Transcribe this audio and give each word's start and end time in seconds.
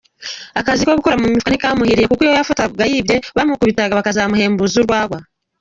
Akazi 0.59 0.81
ko 0.87 0.91
gukora 0.99 1.19
mu 1.21 1.25
mifuka 1.31 1.49
ntikamuhiriye 1.51 2.07
kuko 2.07 2.21
iyo 2.23 2.33
yafatwaga 2.37 2.83
yibye 2.91 3.17
bamukubitaga 3.35 3.97
bakazamuhembuza 3.99 4.75
urwagwa. 4.79 5.17